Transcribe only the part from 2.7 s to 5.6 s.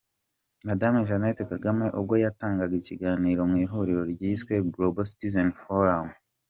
ikiganiro mu ihuriro ryiswe "Global Citizen